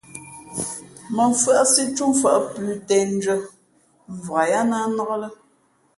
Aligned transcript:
Mά 1.15 1.23
mfʉ́άʼsí 1.31 1.83
túmfα̌ʼ 1.95 2.39
plǔ 2.53 2.71
těʼndʉ́ά 2.87 3.35
mvak 4.13 4.45
yáá 4.51 4.67
ná 4.71 4.77
nnák 4.89 5.11
lά. 5.21 5.27